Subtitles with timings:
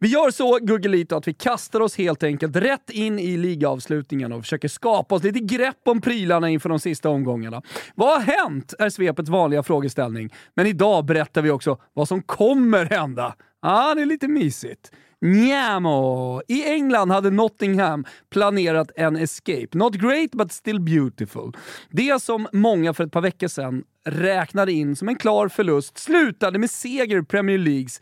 [0.00, 4.42] Vi gör så, Guggelito, att vi kastar oss helt enkelt rätt in i ligaavslutningen och
[4.42, 7.62] försöker skapa oss lite grepp om prylarna inför de sista omgångarna.
[7.94, 8.74] Vad har hänt?
[8.78, 10.34] är svepets vanliga frågeställning.
[10.54, 13.34] Men idag berättar vi också vad som kommer hända.
[13.62, 14.92] Ja, ah, det är lite mysigt.
[15.20, 16.42] Njamo!
[16.48, 19.68] I England hade Nottingham planerat en escape.
[19.72, 21.52] Not great but still beautiful.
[21.90, 26.58] Det som många för ett par veckor sedan räknade in som en klar förlust slutade
[26.58, 28.00] med seger i Premier Leagues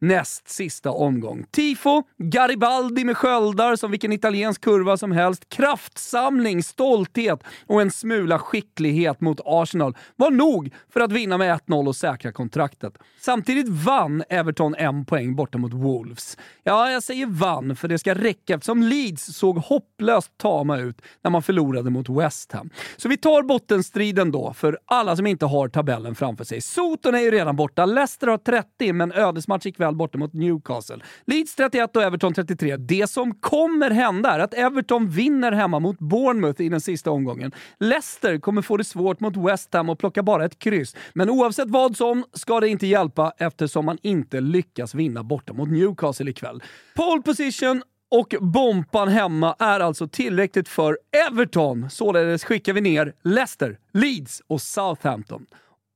[0.00, 1.44] näst sista omgång.
[1.50, 8.38] Tifo, Garibaldi med sköldar som vilken italiensk kurva som helst, kraftsamling, stolthet och en smula
[8.38, 12.98] skicklighet mot Arsenal var nog för att vinna med 1-0 och säkra kontraktet.
[13.20, 16.38] Samtidigt vann Everton en poäng borta mot Wolves.
[16.62, 21.30] Ja, jag säger vann för det ska räcka eftersom Leeds såg hopplöst tama ut när
[21.30, 22.70] man förlorade mot West Ham.
[22.96, 26.60] Så vi tar bottenstriden då, för alla som inte har tabellen framför sig.
[26.60, 30.98] Soton är ju redan borta, Leicester har 30, men ödesmatch ikväll väl borta mot Newcastle.
[31.26, 32.76] Leeds 31 och Everton 33.
[32.76, 37.52] Det som kommer hända är att Everton vinner hemma mot Bournemouth i den sista omgången.
[37.80, 40.96] Leicester kommer få det svårt mot West Ham och plocka bara ett kryss.
[41.12, 45.68] Men oavsett vad som ska det inte hjälpa eftersom man inte lyckas vinna borta mot
[45.68, 46.62] Newcastle ikväll.
[46.94, 51.90] Pole position och bompan hemma är alltså tillräckligt för Everton.
[51.90, 55.46] Således skickar vi ner Leicester, Leeds och Southampton.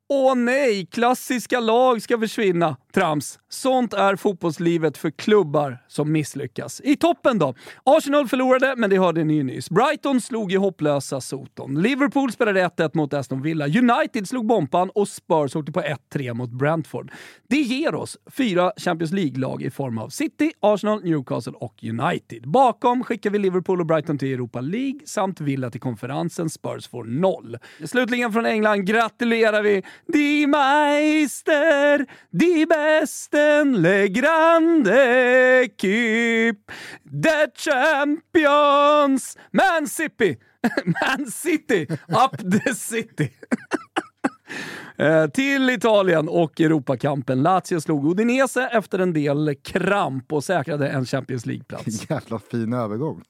[0.08, 2.76] Åh nej, klassiska lag ska försvinna.
[2.94, 3.38] Trams.
[3.48, 6.80] Sånt är fotbollslivet för klubbar som misslyckas.
[6.84, 7.54] I toppen då?
[7.84, 9.70] Arsenal förlorade, men det hörde ni ju nyss.
[9.70, 11.82] Brighton slog i hopplösa Soton.
[11.82, 13.66] Liverpool spelade 1-1 mot Aston Villa.
[13.66, 17.12] United slog bompan och Spurs åkte på 1-3 mot Brentford.
[17.48, 22.48] Det ger oss fyra Champions League-lag i form av City, Arsenal, Newcastle och United.
[22.48, 26.50] Bakom skickar vi Liverpool och Brighton till Europa League samt Villa till konferensen.
[26.50, 27.58] Spurs får noll.
[27.84, 36.72] Slutligen från England gratulerar vi Die Meister, die Besten, Le Grande Equipe,
[37.22, 40.36] The Champions, Man City,
[40.84, 43.30] Man City, Up the City.
[44.96, 47.42] Eh, till Italien och Europakampen.
[47.42, 52.10] Lazio slog Udinese efter en del kramp och säkrade en Champions League-plats.
[52.10, 53.22] Jävla fin övergång.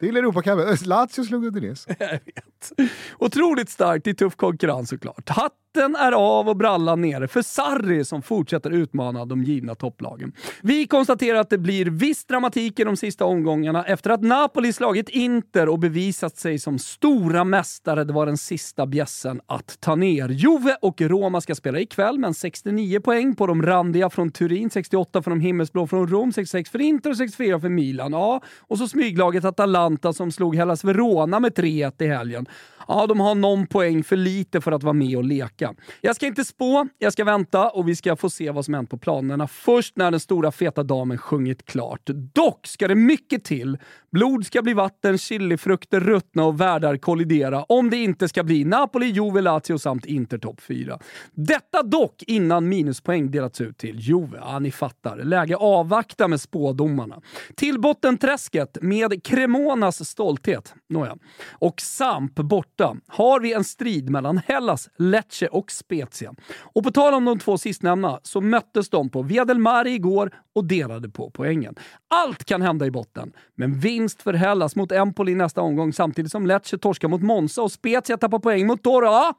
[0.00, 0.76] Till Europacupen.
[0.84, 1.96] Lazio slog Udinese.
[1.98, 2.72] Jag vet.
[3.18, 5.28] Otroligt starkt i tuff konkurrens såklart.
[5.28, 10.32] Hatt Hatten är av och brallan nere för Sarri som fortsätter utmana de givna topplagen.
[10.62, 15.08] Vi konstaterar att det blir viss dramatik i de sista omgångarna efter att Napoli slagit
[15.08, 18.04] Inter och bevisat sig som stora mästare.
[18.04, 20.28] Det var den sista bjässen att ta ner.
[20.28, 25.22] Juve och Roma ska spela ikväll, men 69 poäng på de randiga från Turin, 68
[25.22, 28.12] för de himmelsblå från Rom, 66 för Inter och 64 för Milan.
[28.12, 32.46] Ja, och så smyglaget Atalanta som slog Hellas Verona med 3-1 i helgen.
[32.88, 35.67] Ja, de har någon poäng för lite för att vara med och leka.
[36.00, 38.90] Jag ska inte spå, jag ska vänta och vi ska få se vad som hänt
[38.90, 42.00] på planerna först när den stora feta damen sjungit klart.
[42.34, 43.78] Dock ska det mycket till.
[44.10, 49.06] Blod ska bli vatten, chilifrukter ruttna och världar kollidera om det inte ska bli Napoli,
[49.06, 50.98] Juve, Lazio samt Inter topp 4.
[51.32, 54.38] Detta dock innan minuspoäng delats ut till Juve.
[54.40, 55.16] Ja, ni fattar.
[55.16, 57.20] Läge avvakta med spådomarna.
[57.56, 60.74] Till bottenträsket med Cremonas stolthet.
[60.88, 61.16] Nåja.
[61.50, 66.34] Och Samp borta har vi en strid mellan Hellas, Lecce och Spezia.
[66.58, 70.30] Och på tal om de två sistnämnda så möttes de på Via del Mare igår
[70.54, 71.74] och delade på poängen.
[72.08, 76.46] Allt kan hända i botten, men vinst för Hellas mot Empoli nästa omgång samtidigt som
[76.46, 79.34] Lecce torskar mot Monza och Spezia tappar poäng mot Torra.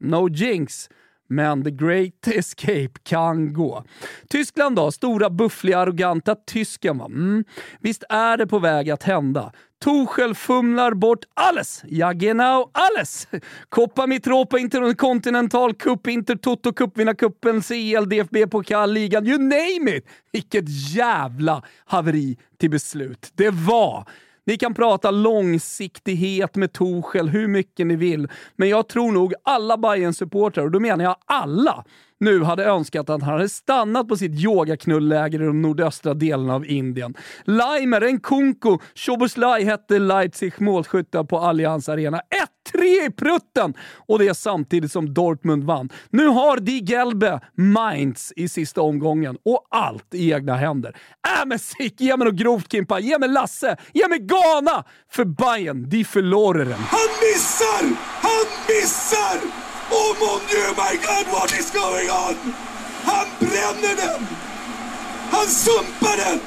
[0.00, 0.88] No jinx.
[1.30, 3.84] Men the great escape kan gå.
[4.28, 4.92] Tyskland då?
[4.92, 7.04] Stora, buffliga, arroganta tysken va?
[7.04, 7.44] Mm.
[7.80, 9.52] Visst är det på väg att hända.
[9.84, 11.82] Tuchel fumlar bort alles!
[11.88, 13.28] Ja, genau alles!
[13.68, 20.06] Copa Mitropa, Interkontinental Cup, Inter-Toto Cup, Vinnarcupen, CL, DFB Pokalligan, you name it!
[20.32, 20.64] Vilket
[20.94, 24.08] jävla haveri till beslut det var!
[24.44, 29.76] Ni kan prata långsiktighet med Torshäll hur mycket ni vill, men jag tror nog alla
[29.76, 31.84] bayern supportrar och då menar jag alla,
[32.20, 36.66] nu hade önskat att han hade stannat på sitt yogaknullläger i de nordöstra delarna av
[36.66, 37.14] Indien.
[37.44, 42.20] Laimer, Nkunku, Shoboslaj hette Leipzig målskyttar på Allianz Arena.
[42.74, 43.74] 1-3 i prutten!
[44.08, 45.88] Och det är samtidigt som Dortmund vann.
[46.10, 50.90] Nu har Die Gelbe Mainz i sista omgången och allt i egna händer.
[50.90, 54.84] Äh men sick, ge mig något grovt Kimpa, ge mig Lasse, ge mig Ghana!
[55.10, 56.72] För Bayern, de förloraren.
[56.72, 57.96] Han missar!
[58.22, 59.69] Han missar!
[59.90, 62.54] Oh mon dieu, my god, what is going on?
[63.04, 64.26] Han bränner den!
[65.30, 66.40] Han sumpar den!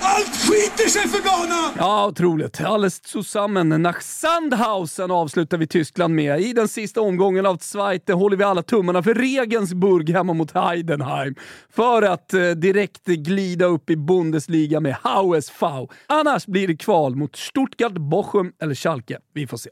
[0.00, 1.70] Allt skiter sig för Ghana!
[1.78, 2.60] Ja, otroligt.
[2.60, 3.82] Alles zusammen.
[3.82, 6.40] Nach Sandhausen avslutar vi Tyskland med.
[6.40, 11.34] I den sista omgången av Zweite håller vi alla tummarna för Regensburg hemma mot Heidenheim.
[11.70, 15.66] För att eh, direkt glida upp i Bundesliga med HSV.
[16.06, 19.18] Annars blir det kval mot Stuttgart, Bochum eller Schalke.
[19.34, 19.70] Vi får se.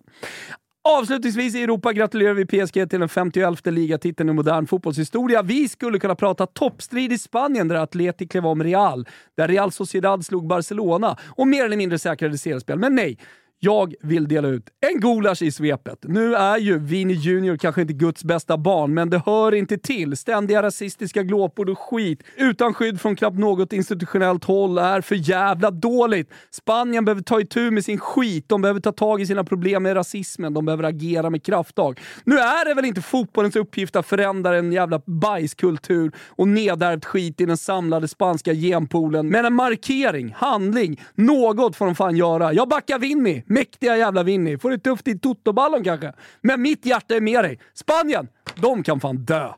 [0.89, 5.43] Avslutningsvis i Europa gratulerar vi PSG till den 51 ligatiteln i modern fotbollshistoria.
[5.43, 9.07] Vi skulle kunna prata toppstrid i Spanien där Atleti klev om Real,
[9.37, 12.79] där Real Sociedad slog Barcelona och mer eller mindre säkrade seriespel.
[12.79, 13.19] Men nej,
[13.59, 15.99] jag vill dela ut en gulasch i svepet.
[16.03, 20.17] Nu är ju Vini Junior kanske inte Guds bästa barn, men det hör inte till.
[20.17, 25.71] Ständiga rasistiska glåpord och skit utan skydd från knappt något institutionellt håll är för jävla
[25.71, 26.31] dåligt.
[26.51, 29.97] Spanien behöver ta itu med sin skit, de behöver ta tag i sina problem med
[29.97, 32.01] rasismen, de behöver agera med krafttag.
[32.25, 37.41] Nu är det väl inte fotbollens uppgift att förändra en jävla bajskultur och nedärvt skit
[37.41, 42.53] i den samlade spanska genpoolen, men en markering, handling, något får de fan göra.
[42.53, 43.43] Jag backar Vinny.
[43.47, 44.59] Mäktiga jävla Vinny.
[44.59, 46.13] Får det tufft i totoballon kanske.
[46.41, 47.61] Men mitt hjärta är med dig.
[47.75, 49.53] Spanien, de kan fan dö.